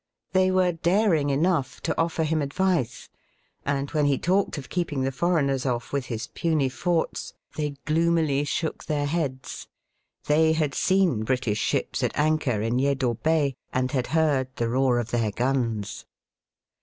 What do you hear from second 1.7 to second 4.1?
to offer him advice, and when